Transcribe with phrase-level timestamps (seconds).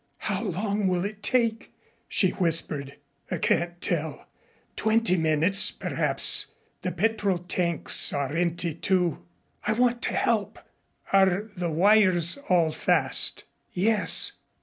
[0.17, 1.75] "How long will it take?"
[2.07, 2.95] she whispered.
[3.29, 4.25] "I can't tell
[4.75, 6.47] twenty minutes, perhaps.
[6.81, 9.23] The petrol tanks are empty, too."
[9.67, 10.57] "I want to help."
[11.13, 13.43] "Are the wires all fast?"
[13.73, 14.31] "Yes."